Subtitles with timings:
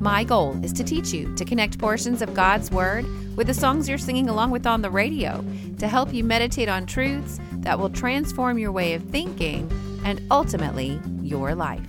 [0.00, 3.06] My goal is to teach you to connect portions of God's Word
[3.36, 5.44] with the songs you're singing along with on the radio
[5.78, 9.70] to help you meditate on truths that will transform your way of thinking
[10.04, 11.86] and ultimately your life.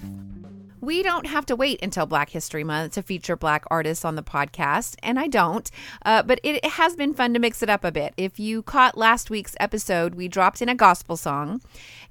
[0.84, 4.22] We don't have to wait until Black History Month to feature Black artists on the
[4.22, 5.72] podcast, and I don't,
[6.05, 8.14] uh, but it has been fun to mix it up a bit.
[8.17, 11.61] If you caught last week's episode, we dropped in a gospel song,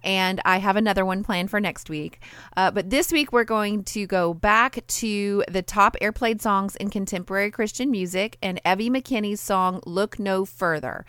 [0.05, 2.21] and I have another one planned for next week.
[2.57, 6.91] Uh, but this week, we're going to go back to the top airplayed songs in
[6.91, 11.05] contemporary Christian music and Evvie McKinney's song Look No Further.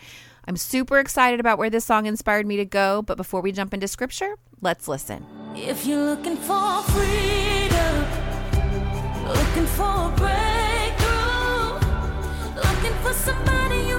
[0.45, 3.73] I'm super excited about where this song inspired me to go, but before we jump
[3.73, 5.25] into scripture, let's listen.
[5.55, 8.05] If you're looking for freedom,
[9.25, 11.79] looking for a breakthrough,
[12.55, 13.92] looking for somebody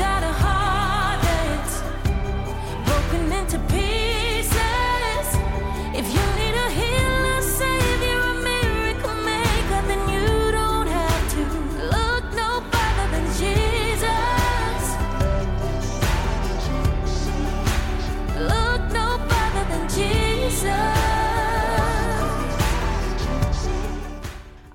[0.00, 0.39] If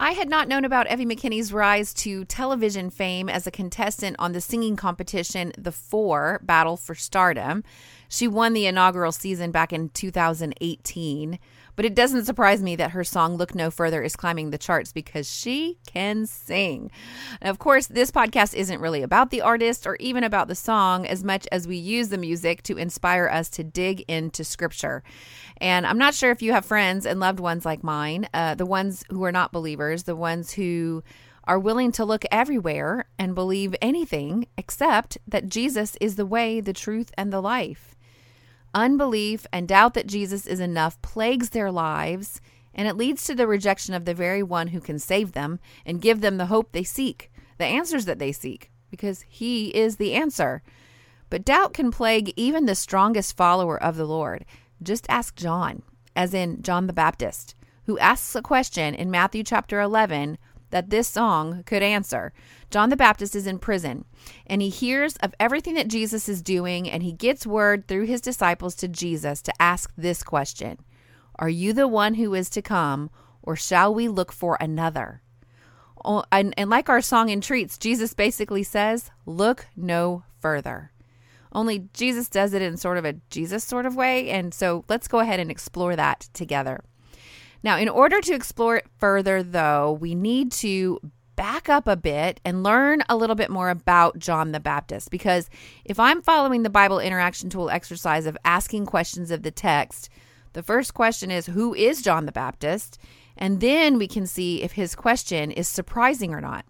[0.06, 4.34] I had not known about Evvie McKinney's rise to television fame as a contestant on
[4.34, 7.64] the singing competition The Four Battle for Stardom.
[8.08, 11.40] She won the inaugural season back in 2018.
[11.76, 14.92] But it doesn't surprise me that her song Look No Further is climbing the charts
[14.92, 16.92] because she can sing.
[17.42, 21.06] And of course, this podcast isn't really about the artist or even about the song
[21.06, 25.04] as much as we use the music to inspire us to dig into scripture.
[25.58, 28.66] And I'm not sure if you have friends and loved ones like mine, uh, the
[28.66, 31.04] ones who are not believers, the ones who
[31.48, 36.74] are willing to look everywhere and believe anything except that Jesus is the way, the
[36.74, 37.95] truth, and the life.
[38.76, 42.42] Unbelief and doubt that Jesus is enough plagues their lives,
[42.74, 46.02] and it leads to the rejection of the very one who can save them and
[46.02, 50.14] give them the hope they seek, the answers that they seek, because he is the
[50.14, 50.62] answer.
[51.30, 54.44] But doubt can plague even the strongest follower of the Lord.
[54.84, 55.82] Just ask John,
[56.14, 60.38] as in John the Baptist, who asks a question in Matthew chapter 11
[60.70, 62.34] that this song could answer.
[62.70, 64.06] John the Baptist is in prison
[64.46, 68.22] and he hears of everything that Jesus is doing and he gets word through his
[68.22, 70.80] disciples to Jesus to ask this question
[71.38, 73.10] Are you the one who is to come
[73.42, 75.22] or shall we look for another?
[76.32, 80.92] And, and like our song entreats, Jesus basically says, Look no further.
[81.52, 84.30] Only Jesus does it in sort of a Jesus sort of way.
[84.30, 86.84] And so let's go ahead and explore that together.
[87.64, 91.00] Now, in order to explore it further, though, we need to
[91.36, 95.12] back up a bit and learn a little bit more about John the Baptist.
[95.12, 95.50] Because
[95.84, 100.10] if I'm following the Bible interaction tool exercise of asking questions of the text,
[100.54, 102.98] the first question is Who is John the Baptist?
[103.38, 106.66] And then we can see if his question is surprising or not.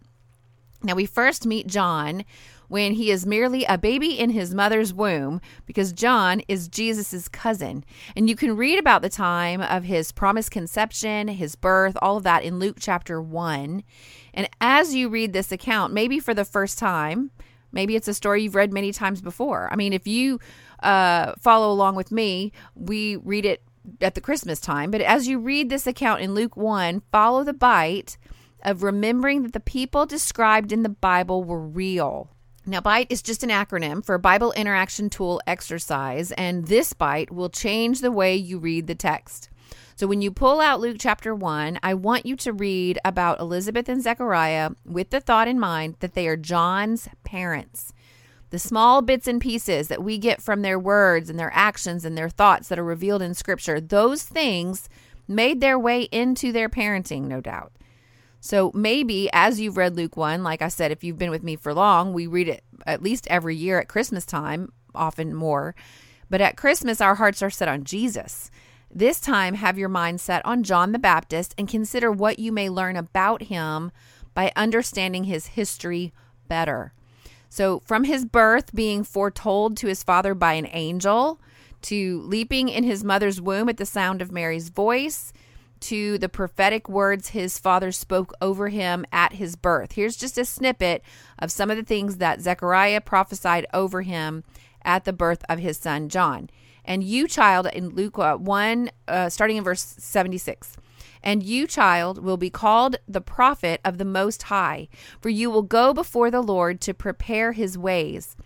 [0.82, 2.26] Now, we first meet John
[2.68, 7.84] when he is merely a baby in his mother's womb because John is Jesus' cousin.
[8.16, 12.24] And you can read about the time of his promised conception, his birth, all of
[12.24, 13.84] that in Luke chapter 1.
[14.34, 17.32] And as you read this account, maybe for the first time,
[17.72, 19.70] maybe it's a story you've read many times before.
[19.72, 20.40] I mean, if you
[20.82, 23.64] uh, follow along with me, we read it
[24.02, 24.92] at the Christmas time.
[24.92, 28.18] But as you read this account in Luke 1, follow the bite
[28.64, 32.30] of remembering that the people described in the Bible were real.
[32.68, 37.50] Now, BITE is just an acronym for Bible Interaction Tool Exercise, and this BITE will
[37.50, 39.50] change the way you read the text.
[39.96, 43.88] So, when you pull out Luke chapter 1, I want you to read about Elizabeth
[43.88, 47.94] and Zechariah with the thought in mind that they are John's parents.
[48.50, 52.18] The small bits and pieces that we get from their words and their actions and
[52.18, 54.90] their thoughts that are revealed in Scripture, those things
[55.28, 57.72] made their way into their parenting, no doubt.
[58.46, 61.56] So maybe as you've read Luke 1, like I said, if you've been with me
[61.56, 65.74] for long, we read it at least every year at Christmas time, often more.
[66.30, 68.52] But at Christmas, our hearts are set on Jesus.
[68.94, 72.70] This time, have your mind set on John the Baptist and consider what you may
[72.70, 73.92] learn about him
[74.36, 76.14] by understanding his history
[76.48, 76.94] better.
[77.50, 81.42] So, from his birth being foretold to his father by an angel,
[81.82, 85.34] to leaping in his mother's womb at the sound of Mary's voice,
[85.82, 89.94] to the prophetic words his father spoke over him at his birth.
[89.94, 91.04] Here's just a snippet
[91.40, 94.44] of some of the things that Zechariah prophesied over him
[94.84, 96.50] at the birth of his son John.
[96.86, 100.78] And you, child, in Luke uh, 1, uh, starting in verse 76.
[101.24, 104.88] And you, child, will be called the prophet of the Most High,
[105.20, 108.36] for you will go before the Lord to prepare his ways,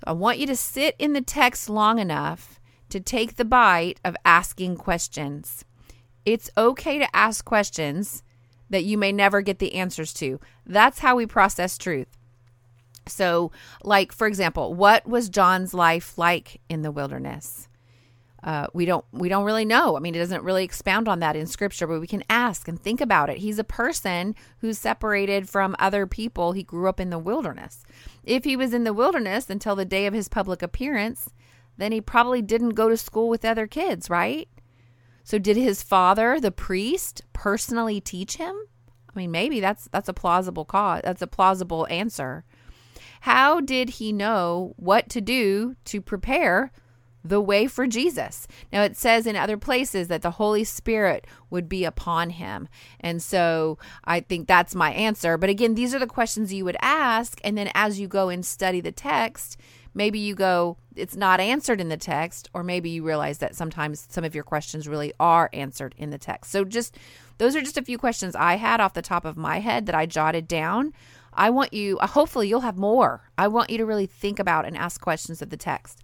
[0.00, 2.58] So I want you to sit in the text long enough
[2.88, 5.64] to take the bite of asking questions.
[6.24, 8.22] It's okay to ask questions
[8.70, 10.40] that you may never get the answers to.
[10.64, 12.08] That's how we process truth.
[13.06, 13.50] So,
[13.82, 17.68] like, for example, what was John's life like in the wilderness?
[18.42, 19.96] Uh, we don't we don't really know.
[19.96, 22.80] I mean, it doesn't really expound on that in scripture, but we can ask and
[22.80, 23.38] think about it.
[23.38, 26.52] He's a person who's separated from other people.
[26.52, 27.84] He grew up in the wilderness.
[28.24, 31.30] If he was in the wilderness until the day of his public appearance,
[31.76, 34.48] then he probably didn't go to school with other kids, right?
[35.22, 38.56] So did his father, the priest, personally teach him?
[39.08, 41.02] I mean, maybe that's that's a plausible cause.
[41.04, 42.44] That's a plausible answer.
[43.22, 46.72] How did he know what to do to prepare
[47.24, 48.46] the way for Jesus.
[48.72, 52.68] Now, it says in other places that the Holy Spirit would be upon him.
[53.00, 55.36] And so I think that's my answer.
[55.36, 57.40] But again, these are the questions you would ask.
[57.44, 59.58] And then as you go and study the text,
[59.94, 64.06] maybe you go, it's not answered in the text, or maybe you realize that sometimes
[64.10, 66.50] some of your questions really are answered in the text.
[66.50, 66.96] So just
[67.38, 69.94] those are just a few questions I had off the top of my head that
[69.94, 70.92] I jotted down.
[71.32, 73.22] I want you, hopefully, you'll have more.
[73.38, 76.02] I want you to really think about and ask questions of the text.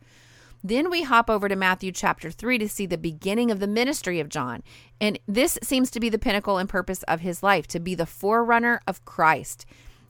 [0.68, 4.18] Then we hop over to Matthew chapter 3 to see the beginning of the ministry
[4.18, 4.64] of John.
[5.00, 8.04] And this seems to be the pinnacle and purpose of his life to be the
[8.04, 9.64] forerunner of Christ.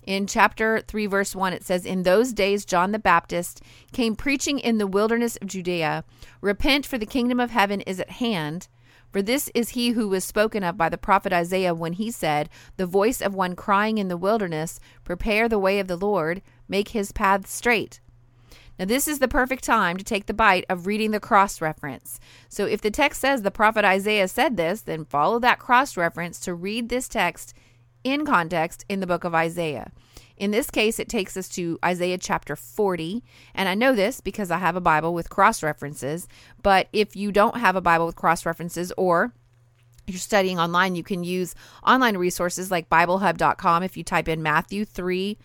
[0.05, 3.61] In chapter 3, verse 1, it says, In those days, John the Baptist
[3.93, 6.05] came preaching in the wilderness of Judea
[6.41, 8.69] Repent, for the kingdom of heaven is at hand.
[9.13, 12.49] For this is he who was spoken of by the prophet Isaiah when he said,
[12.79, 16.89] The voice of one crying in the wilderness, Prepare the way of the Lord, make
[16.89, 18.01] his path straight.
[18.79, 22.21] Now, this is the perfect time to take the bite of reading the cross reference.
[22.49, 26.41] So, if the text says the prophet Isaiah said this, then follow that cross reference
[26.41, 27.55] to read this text
[28.05, 29.91] in context in the book of Isaiah.
[30.37, 33.25] In this case, it takes us to Isaiah chapter 40.
[33.55, 36.29] And I know this because I have a Bible with cross references.
[36.63, 39.33] But if you don't have a Bible with cross references or
[40.07, 43.83] you're studying online, you can use online resources like BibleHub.com.
[43.83, 45.39] If you type in Matthew 3,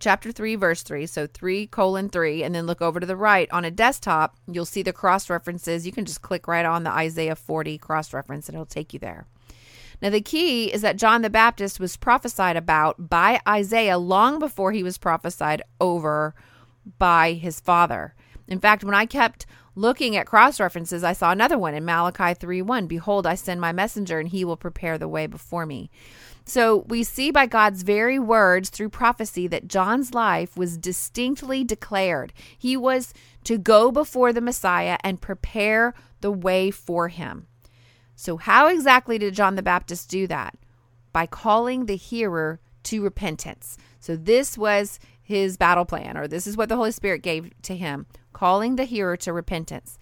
[0.00, 1.06] chapter 3, verse 3.
[1.06, 2.42] So 3 colon 3.
[2.42, 4.36] And then look over to the right on a desktop.
[4.48, 5.86] You'll see the cross references.
[5.86, 8.98] You can just click right on the Isaiah 40 cross reference and it'll take you
[8.98, 9.26] there.
[10.02, 14.72] Now, the key is that John the Baptist was prophesied about by Isaiah long before
[14.72, 16.34] he was prophesied over
[16.98, 18.14] by his father.
[18.48, 22.34] In fact, when I kept looking at cross references, I saw another one in Malachi
[22.34, 22.86] 3 1.
[22.86, 25.90] Behold, I send my messenger, and he will prepare the way before me.
[26.44, 32.32] So we see by God's very words through prophecy that John's life was distinctly declared.
[32.56, 37.46] He was to go before the Messiah and prepare the way for him.
[38.16, 40.54] So, how exactly did John the Baptist do that?
[41.12, 43.78] By calling the hearer to repentance.
[43.98, 47.74] So, this was his battle plan, or this is what the Holy Spirit gave to
[47.74, 49.98] him calling the hearer to repentance.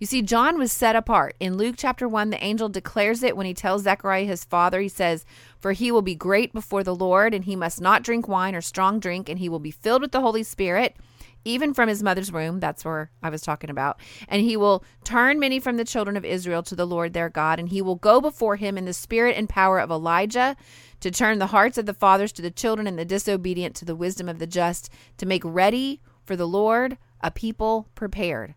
[0.00, 1.36] You see, John was set apart.
[1.40, 4.80] In Luke chapter 1, the angel declares it when he tells Zechariah his father.
[4.80, 5.26] He says,
[5.58, 8.62] For he will be great before the Lord, and he must not drink wine or
[8.62, 10.96] strong drink, and he will be filled with the Holy Spirit,
[11.44, 12.60] even from his mother's womb.
[12.60, 14.00] That's where I was talking about.
[14.26, 17.60] And he will turn many from the children of Israel to the Lord their God,
[17.60, 20.56] and he will go before him in the spirit and power of Elijah
[21.00, 23.94] to turn the hearts of the fathers to the children and the disobedient to the
[23.96, 24.88] wisdom of the just,
[25.18, 28.54] to make ready for the Lord a people prepared.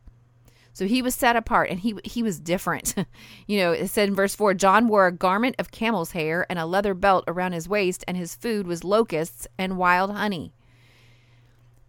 [0.74, 2.96] So he was set apart and he he was different.
[3.48, 6.58] you know, it said in verse 4, John wore a garment of camel's hair and
[6.60, 10.54] a leather belt around his waist and his food was locusts and wild honey.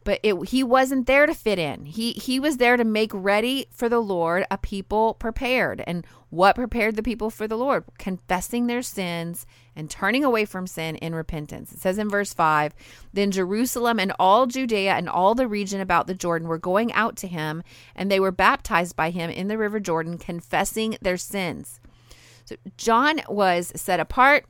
[0.04, 1.86] but it, he wasn't there to fit in.
[1.86, 5.82] He he was there to make ready for the Lord a people prepared.
[5.86, 7.84] And what prepared the people for the Lord?
[7.98, 11.72] Confessing their sins and turning away from sin in repentance.
[11.72, 12.74] It says in verse 5,
[13.12, 17.16] then Jerusalem and all Judea and all the region about the Jordan were going out
[17.16, 17.62] to him,
[17.94, 21.80] and they were baptized by him in the river Jordan, confessing their sins.
[22.44, 24.46] So John was set apart.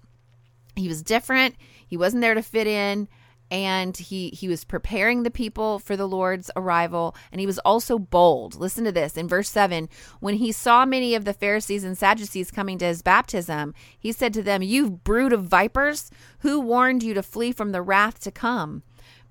[0.77, 1.55] He was different.
[1.87, 3.09] He wasn't there to fit in
[3.55, 8.01] and he he was preparing the people for the Lord's arrival and he was also
[8.01, 8.57] bold.
[8.57, 12.51] Listen to this in verse 7, when he saw many of the Pharisees and Sadducees
[12.51, 17.15] coming to his baptism, he said to them, "You brood of vipers, who warned you
[17.15, 18.83] to flee from the wrath to come?"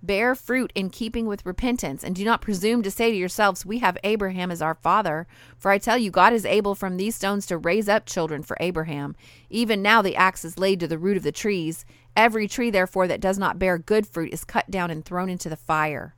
[0.02, 3.80] Bear fruit in keeping with repentance, and do not presume to say to yourselves, We
[3.80, 5.28] have Abraham as our father.
[5.58, 8.58] For I tell you, God is able from these stones to raise up children for
[8.60, 9.16] Abraham.
[9.50, 11.86] Even now the axe is laid to the root of the trees.
[12.16, 15.50] Every tree, therefore, that does not bear good fruit is cut down and thrown into
[15.50, 16.16] the fire.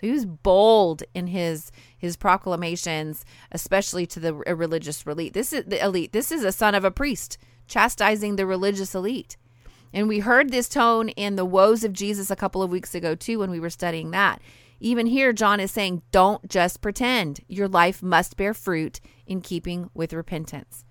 [0.00, 5.34] So he was bold in his his proclamations, especially to the religious elite.
[5.34, 6.12] This is the elite.
[6.12, 9.36] This is a son of a priest chastising the religious elite.
[9.92, 13.14] And we heard this tone in the woes of Jesus a couple of weeks ago,
[13.14, 14.40] too, when we were studying that.
[14.80, 17.40] Even here, John is saying, don't just pretend.
[17.48, 20.84] Your life must bear fruit in keeping with repentance.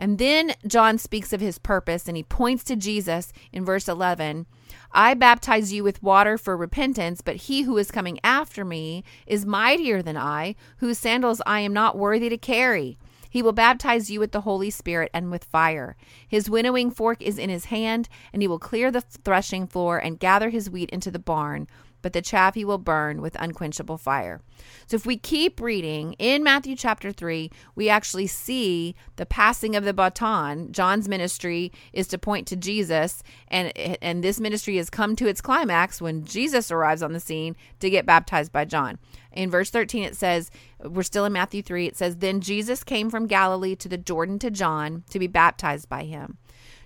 [0.00, 4.46] And then John speaks of his purpose and he points to Jesus in verse 11
[4.92, 9.44] I baptize you with water for repentance, but he who is coming after me is
[9.46, 12.98] mightier than I, whose sandals I am not worthy to carry.
[13.28, 15.96] He will baptize you with the Holy Spirit and with fire.
[16.26, 20.18] His winnowing fork is in his hand, and he will clear the threshing floor and
[20.18, 21.68] gather his wheat into the barn
[22.02, 24.40] but the chaff he will burn with unquenchable fire.
[24.86, 29.84] So if we keep reading in Matthew chapter 3, we actually see the passing of
[29.84, 30.72] the baton.
[30.72, 35.40] John's ministry is to point to Jesus and and this ministry has come to its
[35.40, 38.98] climax when Jesus arrives on the scene to get baptized by John.
[39.32, 40.50] In verse 13 it says,
[40.82, 44.38] we're still in Matthew 3, it says then Jesus came from Galilee to the Jordan
[44.40, 46.38] to John to be baptized by him.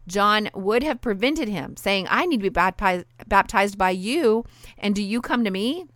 [0.06, 4.44] John would have prevented him, saying, I need to be baptized, by you,
[4.78, 5.86] and do you come to me?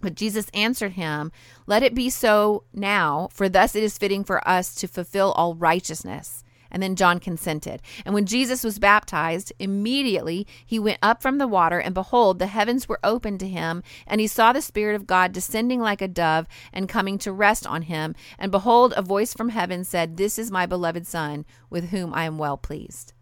[0.00, 1.32] But Jesus answered him,
[1.66, 5.54] Let it be so now, for thus it is fitting for us to fulfill all
[5.54, 6.42] righteousness.
[6.72, 7.82] And then John consented.
[8.04, 12.46] And when Jesus was baptized, immediately he went up from the water, and behold, the
[12.46, 16.08] heavens were opened to him, and he saw the Spirit of God descending like a
[16.08, 18.14] dove and coming to rest on him.
[18.38, 22.24] And behold, a voice from heaven said, This is my beloved Son, with whom I
[22.24, 23.12] am well pleased.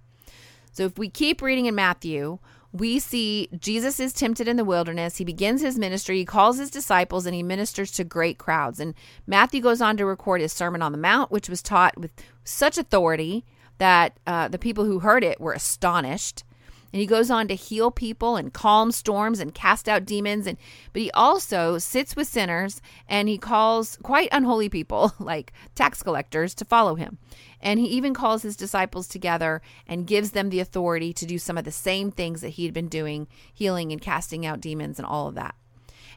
[0.72, 2.38] So if we keep reading in Matthew,
[2.72, 5.16] we see Jesus is tempted in the wilderness.
[5.16, 8.78] He begins his ministry, he calls his disciples, and he ministers to great crowds.
[8.78, 8.94] And
[9.26, 12.12] Matthew goes on to record his Sermon on the Mount, which was taught with
[12.44, 13.44] such authority
[13.78, 16.44] that uh, the people who heard it were astonished.
[16.92, 20.46] And he goes on to heal people and calm storms and cast out demons.
[20.46, 20.58] And
[20.92, 26.54] but he also sits with sinners and he calls quite unholy people, like tax collectors,
[26.56, 27.18] to follow him.
[27.60, 31.58] And he even calls his disciples together and gives them the authority to do some
[31.58, 35.06] of the same things that he had been doing, healing and casting out demons and
[35.06, 35.54] all of that.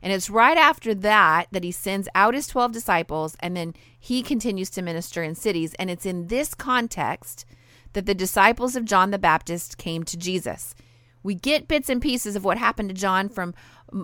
[0.02, 4.22] And it's right after that that he sends out his 12 disciples and then he
[4.22, 5.74] continues to minister in cities.
[5.80, 7.46] And it's in this context
[7.94, 10.76] that the disciples of John the Baptist came to Jesus.
[11.24, 13.54] We get bits and pieces of what happened to John from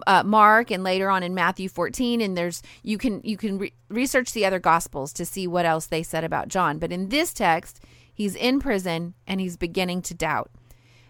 [0.08, 3.74] uh, Mark and later on in Matthew 14 and there's you can you can re-
[3.90, 6.80] research the other gospels to see what else they said about John.
[6.80, 10.52] But in this text he's in prison and he's beginning to doubt.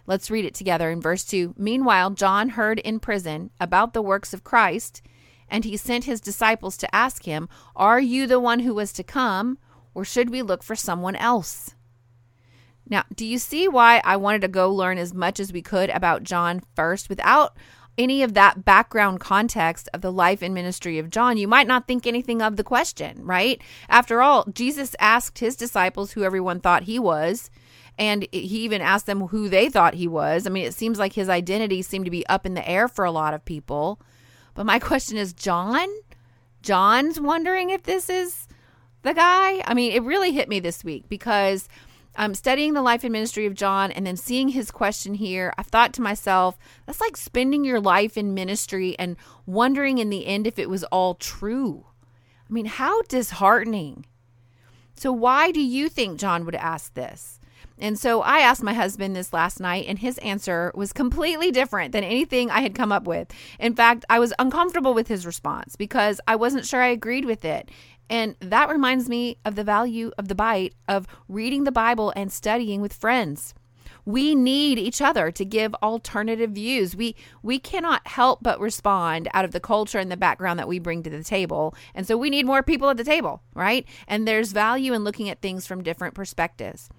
[0.08, 4.34] Let's read it together in verse 2 meanwhile John heard in prison about the works
[4.34, 5.02] of Christ
[5.50, 9.04] and he sent his disciples to ask him are you the one who was to
[9.04, 9.58] come
[9.94, 11.76] or should we look for someone else
[12.90, 15.90] now, do you see why I wanted to go learn as much as we could
[15.92, 17.56] about John first without
[18.00, 21.86] any of that background context of the life and ministry of John, you might not
[21.86, 23.62] think anything of the question, right?
[23.90, 27.52] After all, Jesus asked his disciples who everyone thought he was,
[27.98, 30.48] and he even asked them who they thought he was.
[30.48, 33.04] I mean, it seems like his identity seemed to be up in the air for
[33.04, 34.00] a lot of people.
[34.56, 35.88] But my question is, John?
[36.62, 38.48] John's wondering if this is
[39.02, 39.62] the guy?
[39.66, 41.68] I mean, it really hit me this week because
[42.16, 45.64] um, studying the life and ministry of John and then seeing his question here, I
[45.64, 50.48] thought to myself, that's like spending your life in ministry and wondering in the end
[50.48, 51.86] if it was all true.
[52.50, 54.06] I mean, how disheartening.
[54.96, 57.40] So, why do you think John would ask this?
[57.82, 61.94] And so I asked my husband this last night, and his answer was completely different
[61.94, 63.32] than anything I had come up with.
[63.58, 67.46] In fact, I was uncomfortable with his response because I wasn't sure I agreed with
[67.46, 67.70] it.
[68.10, 72.32] And that reminds me of the value of the bite of reading the Bible and
[72.32, 73.54] studying with friends.
[74.06, 76.96] we need each other to give alternative views.
[76.96, 80.80] We we cannot help but respond out of the culture and the background that we
[80.80, 81.76] bring to the table.
[81.94, 83.86] And so we need more people at the table, right?
[84.08, 86.90] And there's value in looking at things from different perspectives.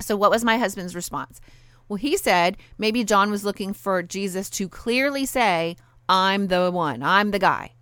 [0.00, 1.40] So what was my husband's response?
[1.88, 5.76] Well, he said maybe John was looking for Jesus to clearly say,
[6.08, 7.72] I'm the one, I'm the guy.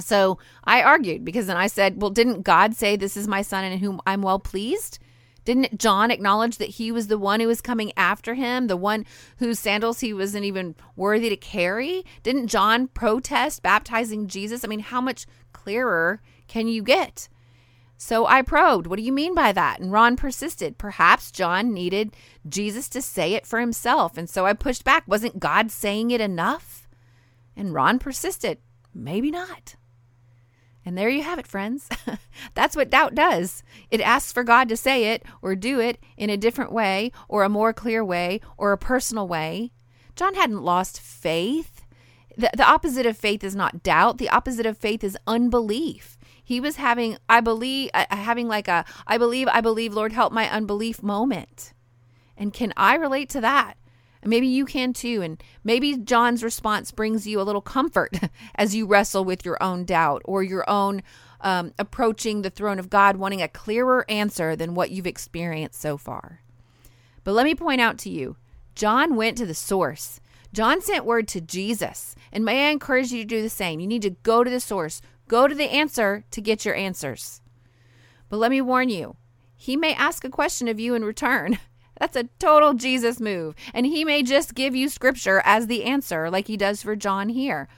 [0.00, 3.64] So I argued because then I said, Well, didn't God say, This is my son
[3.64, 4.98] in whom I'm well pleased?
[5.44, 9.04] Didn't John acknowledge that he was the one who was coming after him, the one
[9.38, 12.04] whose sandals he wasn't even worthy to carry?
[12.22, 14.64] Didn't John protest baptizing Jesus?
[14.64, 17.28] I mean, how much clearer can you get?
[17.96, 19.80] So I probed, What do you mean by that?
[19.80, 20.78] And Ron persisted.
[20.78, 22.16] Perhaps John needed
[22.48, 24.16] Jesus to say it for himself.
[24.16, 25.04] And so I pushed back.
[25.06, 26.88] Wasn't God saying it enough?
[27.56, 28.58] And Ron persisted.
[28.94, 29.76] Maybe not.
[30.84, 31.88] And there you have it, friends.
[32.54, 33.62] That's what doubt does.
[33.90, 37.42] It asks for God to say it or do it in a different way or
[37.42, 39.72] a more clear way or a personal way.
[40.14, 41.82] John hadn't lost faith.
[42.36, 46.18] The, the opposite of faith is not doubt, the opposite of faith is unbelief.
[46.42, 50.32] He was having, I believe, uh, having like a, I believe, I believe, Lord, help
[50.32, 51.72] my unbelief moment.
[52.36, 53.74] And can I relate to that?
[54.24, 55.22] Maybe you can too.
[55.22, 58.18] And maybe John's response brings you a little comfort
[58.54, 61.02] as you wrestle with your own doubt or your own
[61.40, 65.96] um, approaching the throne of God, wanting a clearer answer than what you've experienced so
[65.96, 66.40] far.
[67.22, 68.36] But let me point out to you
[68.74, 70.20] John went to the source.
[70.52, 72.14] John sent word to Jesus.
[72.32, 73.80] And may I encourage you to do the same?
[73.80, 77.40] You need to go to the source, go to the answer to get your answers.
[78.28, 79.16] But let me warn you,
[79.56, 81.58] he may ask a question of you in return.
[81.98, 83.54] That's a total Jesus move.
[83.72, 87.28] And he may just give you scripture as the answer, like he does for John
[87.28, 87.68] here.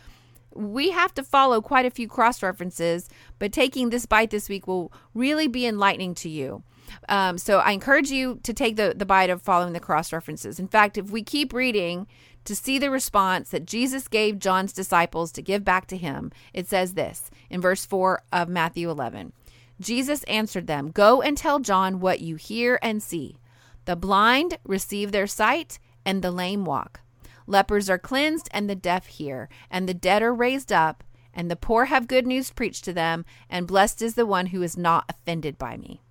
[0.55, 4.67] We have to follow quite a few cross references, but taking this bite this week
[4.67, 6.63] will really be enlightening to you.
[7.09, 10.59] Um, so I encourage you to take the, the bite of following the cross references.
[10.59, 12.07] In fact, if we keep reading
[12.45, 16.69] to see the response that Jesus gave John's disciples to give back to him, it
[16.69, 19.33] says this in verse 4 of Matthew 11
[19.79, 23.37] Jesus answered them, Go and tell John what you hear and see.
[23.87, 27.01] The blind receive their sight, and the lame walk.
[27.47, 31.57] Lepers are cleansed, and the deaf hear, and the dead are raised up, and the
[31.57, 35.05] poor have good news preached to them, and blessed is the one who is not
[35.09, 36.03] offended by me.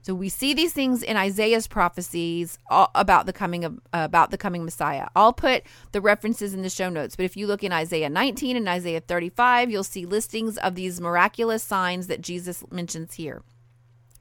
[0.00, 4.38] So we see these things in Isaiah's prophecies about the coming of uh, about the
[4.38, 5.08] coming Messiah.
[5.16, 8.56] I'll put the references in the show notes, but if you look in Isaiah 19
[8.56, 13.42] and Isaiah 35, you'll see listings of these miraculous signs that Jesus mentions here.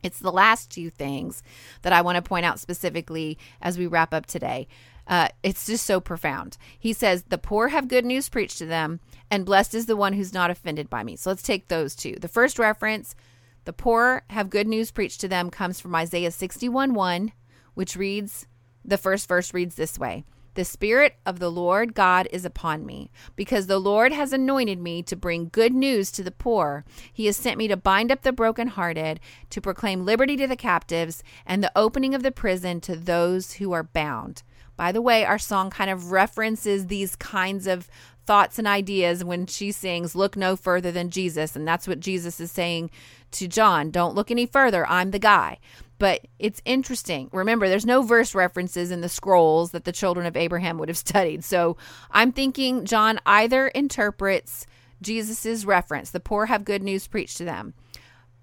[0.05, 1.41] It's the last two things
[1.81, 4.67] that I want to point out specifically as we wrap up today.
[5.07, 6.57] Uh, it's just so profound.
[6.77, 8.99] He says, The poor have good news preached to them,
[9.31, 11.15] and blessed is the one who's not offended by me.
[11.15, 12.17] So let's take those two.
[12.21, 13.15] The first reference,
[13.63, 17.31] the poor have good news preached to them, comes from Isaiah 61 1,
[17.73, 18.47] which reads,
[18.83, 20.23] the first verse reads this way
[20.55, 25.03] the Spirit of the Lord God is upon me, because the Lord has anointed me
[25.03, 26.83] to bring good news to the poor.
[27.13, 29.19] He has sent me to bind up the brokenhearted,
[29.51, 33.71] to proclaim liberty to the captives, and the opening of the prison to those who
[33.71, 34.43] are bound.
[34.77, 37.89] By the way, our song kind of references these kinds of
[38.25, 41.55] thoughts and ideas when she sings, Look no further than Jesus.
[41.55, 42.89] And that's what Jesus is saying
[43.31, 43.91] to John.
[43.91, 44.87] Don't look any further.
[44.87, 45.59] I'm the guy.
[45.97, 47.29] But it's interesting.
[47.31, 50.97] Remember, there's no verse references in the scrolls that the children of Abraham would have
[51.09, 51.43] studied.
[51.43, 51.77] So
[52.11, 54.67] I'm thinking John either interprets
[55.01, 57.73] Jesus's reference, the poor have good news preached to them.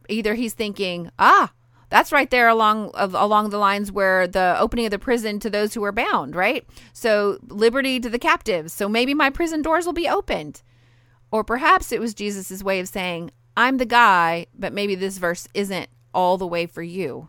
[0.09, 1.53] Either he's thinking, ah,
[1.89, 5.51] that's right there along of, along the lines where the opening of the prison to
[5.51, 6.67] those who are bound, right?
[6.93, 8.73] So liberty to the captives.
[8.73, 10.63] So maybe my prison doors will be opened.
[11.31, 15.49] Or perhaps it was Jesus's way of saying, I'm the guy, but maybe this verse
[15.55, 17.29] isn't all the way for you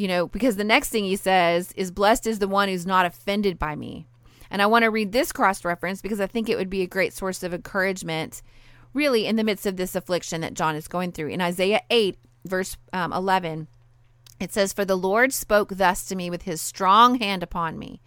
[0.00, 3.04] you know, because the next thing he says is, Blessed is the one who's not
[3.04, 4.06] offended by me.
[4.50, 6.86] And I want to read this cross reference because I think it would be a
[6.86, 8.40] great source of encouragement,
[8.94, 11.28] really, in the midst of this affliction that John is going through.
[11.28, 13.68] In Isaiah 8, verse um, 11,
[14.40, 18.00] it says, For the Lord spoke thus to me with his strong hand upon me,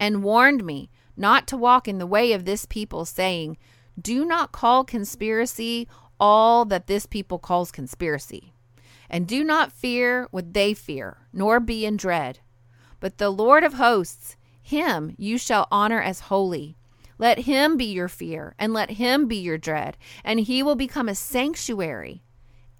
[0.00, 3.56] and warned me not to walk in the way of this people, saying,
[3.98, 5.86] Do not call conspiracy
[6.18, 8.52] all that this people calls conspiracy.
[9.08, 12.40] And do not fear what they fear, nor be in dread.
[12.98, 16.76] But the Lord of hosts, him you shall honor as holy.
[17.18, 21.08] Let him be your fear, and let him be your dread, and he will become
[21.08, 22.22] a sanctuary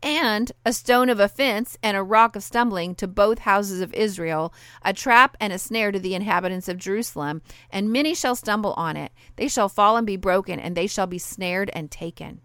[0.03, 4.53] and a stone of offense and a rock of stumbling to both houses of Israel,
[4.83, 7.43] a trap and a snare to the inhabitants of Jerusalem.
[7.71, 9.13] And many shall stumble on it.
[9.37, 12.41] They shall fall and be broken, and they shall be snared and taken.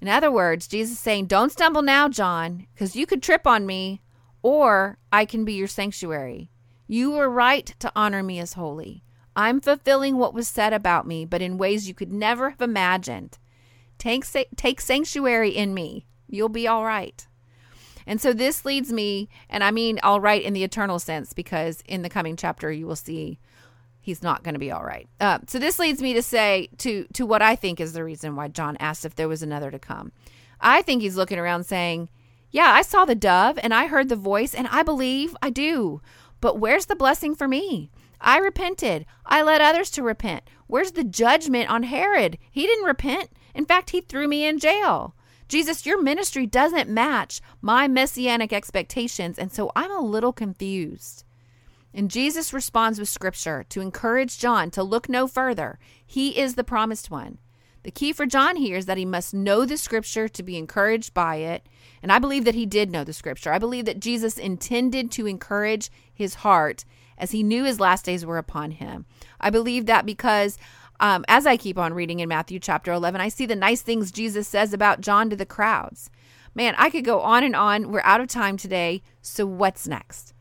[0.00, 3.66] In other words, Jesus is saying, Don't stumble now, John, because you could trip on
[3.66, 4.02] me,
[4.42, 6.50] or I can be your sanctuary.
[6.86, 9.02] You were right to honor me as holy.
[9.34, 13.38] I'm fulfilling what was said about me, but in ways you could never have imagined.
[13.98, 14.26] Take,
[14.56, 16.06] take sanctuary in me.
[16.28, 17.26] You'll be all right.
[18.06, 21.82] And so this leads me, and I mean all right in the eternal sense, because
[21.86, 23.38] in the coming chapter you will see
[24.00, 25.08] he's not going to be all right.
[25.20, 28.34] Uh, so this leads me to say to to what I think is the reason
[28.34, 30.12] why John asked if there was another to come.
[30.60, 32.08] I think he's looking around saying,
[32.52, 36.00] "Yeah, I saw the dove and I heard the voice, and I believe I do.
[36.40, 37.90] But where's the blessing for me?
[38.20, 39.04] I repented.
[39.26, 40.44] I led others to repent.
[40.68, 42.38] Where's the judgment on Herod?
[42.50, 43.30] He didn't repent.
[43.54, 45.16] In fact, he threw me in jail."
[45.48, 51.24] Jesus, your ministry doesn't match my messianic expectations, and so I'm a little confused.
[51.92, 55.78] And Jesus responds with scripture to encourage John to look no further.
[56.06, 57.38] He is the promised one.
[57.82, 61.12] The key for John here is that he must know the scripture to be encouraged
[61.12, 61.68] by it.
[62.02, 63.52] And I believe that he did know the scripture.
[63.52, 66.84] I believe that Jesus intended to encourage his heart
[67.16, 69.06] as he knew his last days were upon him.
[69.40, 70.58] I believe that because
[70.98, 74.12] um, as I keep on reading in Matthew chapter 11, I see the nice things
[74.12, 76.10] Jesus says about John to the crowds.
[76.54, 77.90] Man, I could go on and on.
[77.90, 79.02] We're out of time today.
[79.20, 80.34] So, what's next?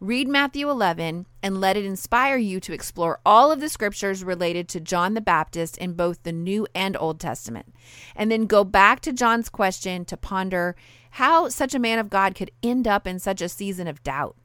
[0.00, 4.68] Read Matthew 11 and let it inspire you to explore all of the scriptures related
[4.68, 7.74] to John the Baptist in both the New and Old Testament.
[8.14, 10.76] And then go back to John's question to ponder
[11.10, 14.36] how such a man of God could end up in such a season of doubt.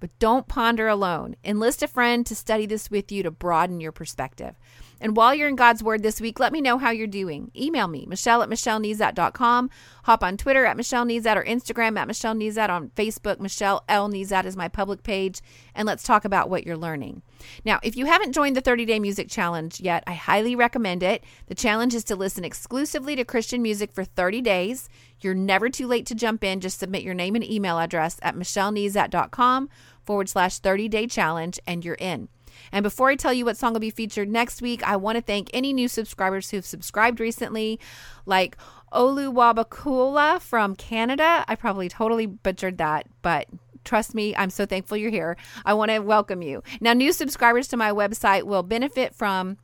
[0.00, 1.36] But don't ponder alone.
[1.44, 4.56] Enlist a friend to study this with you to broaden your perspective.
[5.02, 7.50] And while you're in God's Word this week, let me know how you're doing.
[7.56, 9.68] Email me, Michelle at MichelleNezat.com.
[10.04, 12.70] Hop on Twitter at Michelle Nezat or Instagram at Michelle Nezat.
[12.70, 14.08] On Facebook, Michelle L.
[14.08, 15.40] Nezat is my public page.
[15.74, 17.22] And let's talk about what you're learning.
[17.64, 21.24] Now, if you haven't joined the 30 Day Music Challenge yet, I highly recommend it.
[21.48, 24.88] The challenge is to listen exclusively to Christian music for 30 days.
[25.20, 26.60] You're never too late to jump in.
[26.60, 29.68] Just submit your name and email address at michellenezat.com
[30.04, 32.28] forward slash 30 day challenge and you're in.
[32.72, 35.22] And before I tell you what song will be featured next week, I want to
[35.22, 37.78] thank any new subscribers who've subscribed recently,
[38.26, 38.56] like
[38.92, 41.44] Oluwabakula from Canada.
[41.46, 43.46] I probably totally butchered that, but
[43.84, 45.36] trust me, I'm so thankful you're here.
[45.64, 46.62] I want to welcome you.
[46.80, 49.58] Now, new subscribers to my website will benefit from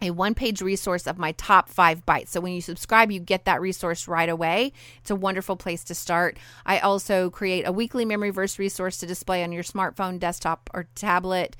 [0.00, 2.30] a one page resource of my top five bites.
[2.30, 4.72] So when you subscribe, you get that resource right away.
[5.00, 6.38] It's a wonderful place to start.
[6.64, 10.86] I also create a weekly memory verse resource to display on your smartphone, desktop, or
[10.94, 11.56] tablet.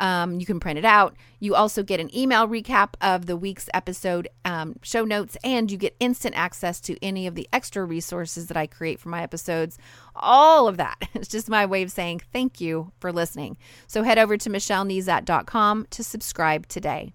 [0.00, 1.14] Um, you can print it out.
[1.38, 5.78] You also get an email recap of the week's episode um, show notes, and you
[5.78, 9.78] get instant access to any of the extra resources that I create for my episodes.
[10.16, 10.96] All of that.
[11.20, 13.58] It's just my way of saying thank you for listening.
[13.86, 17.12] So head over to michellenezat.com to subscribe today.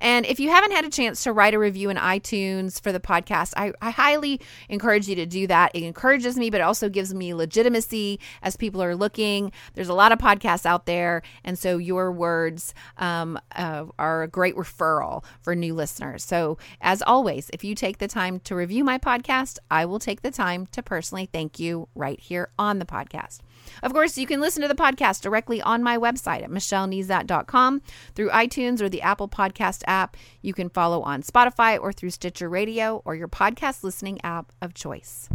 [0.00, 3.00] And if you haven't had a chance to write a review in iTunes for the
[3.00, 5.72] podcast, I, I highly encourage you to do that.
[5.74, 9.52] It encourages me, but it also gives me legitimacy as people are looking.
[9.74, 11.22] There's a lot of podcasts out there.
[11.44, 16.24] And so your words um, uh, are a great referral for new listeners.
[16.24, 20.22] So, as always, if you take the time to review my podcast, I will take
[20.22, 23.40] the time to personally thank you right here on the podcast.
[23.82, 27.82] Of course, you can listen to the podcast directly on my website at michellenezat.com
[28.14, 30.16] through iTunes or the Apple Podcast app.
[30.42, 34.74] You can follow on Spotify or through Stitcher Radio or your podcast listening app of
[34.74, 35.28] choice.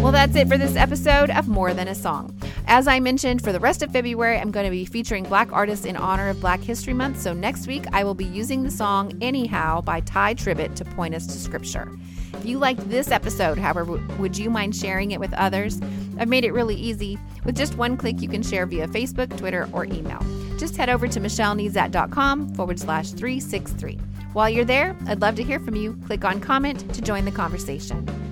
[0.00, 2.36] Well, that's it for this episode of More Than a Song.
[2.66, 5.84] As I mentioned, for the rest of February, I'm going to be featuring Black artists
[5.84, 7.20] in honor of Black History Month.
[7.20, 11.14] So next week, I will be using the song Anyhow by Tye Tribbett to point
[11.14, 11.90] us to scripture.
[12.34, 15.80] If you liked this episode, however, would you mind sharing it with others?
[16.18, 17.18] I've made it really easy.
[17.44, 20.20] With just one click, you can share via Facebook, Twitter, or email.
[20.58, 23.98] Just head over to michellenezat.com forward slash 363.
[24.32, 25.96] While you're there, I'd love to hear from you.
[26.06, 28.31] Click on comment to join the conversation.